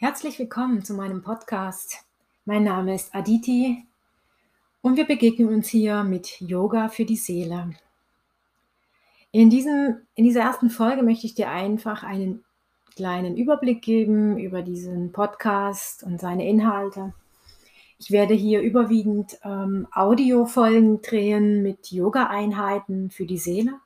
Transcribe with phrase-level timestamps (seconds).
[0.00, 2.04] Herzlich willkommen zu meinem Podcast.
[2.44, 3.84] Mein Name ist Aditi
[4.80, 7.70] und wir begegnen uns hier mit Yoga für die Seele.
[9.32, 12.44] In, diesem, in dieser ersten Folge möchte ich dir einfach einen
[12.94, 17.12] kleinen Überblick geben über diesen Podcast und seine Inhalte.
[17.98, 23.80] Ich werde hier überwiegend ähm, Audiofolgen drehen mit Yoga-Einheiten für die Seele,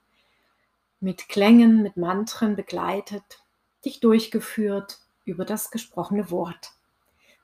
[1.01, 3.42] mit Klängen, mit Mantren begleitet,
[3.83, 6.73] dich durchgeführt über das gesprochene Wort,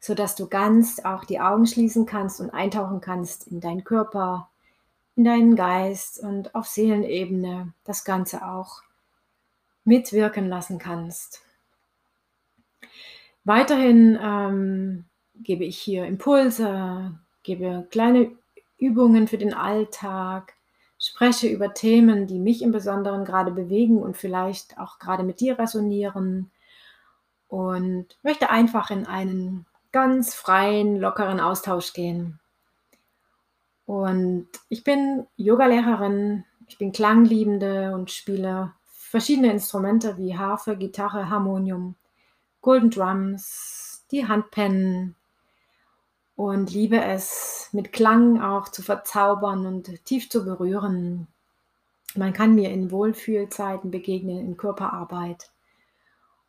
[0.01, 4.49] sodass du ganz auch die Augen schließen kannst und eintauchen kannst in deinen Körper,
[5.17, 8.83] in deinen Geist und auf Seelenebene das Ganze auch
[9.85, 11.43] mitwirken lassen kannst.
[13.45, 15.05] Weiterhin ähm,
[15.35, 18.33] gebe ich hier Impulse, gebe kleine
[18.77, 20.55] Übungen für den Alltag,
[20.99, 25.59] spreche über Themen, die mich im Besonderen gerade bewegen und vielleicht auch gerade mit dir
[25.59, 26.51] resonieren
[27.49, 32.39] und möchte einfach in einen ganz freien, lockeren Austausch gehen.
[33.87, 41.95] Und ich bin Yogalehrerin, ich bin Klangliebende und spiele verschiedene Instrumente wie Harfe, Gitarre, Harmonium,
[42.61, 45.17] Golden Drums, die Handpennen
[46.37, 51.27] und liebe es, mit Klang auch zu verzaubern und tief zu berühren.
[52.15, 55.51] Man kann mir in Wohlfühlzeiten begegnen, in Körperarbeit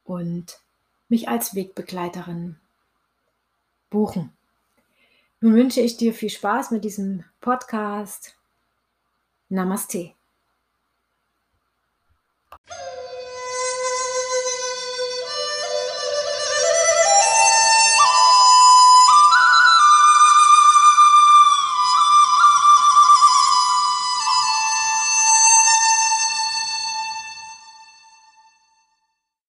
[0.03, 0.59] und
[1.09, 2.57] mich als Wegbegleiterin
[3.89, 4.31] buchen.
[5.41, 8.35] Nun wünsche ich dir viel Spaß mit diesem Podcast.
[9.49, 10.13] Namaste.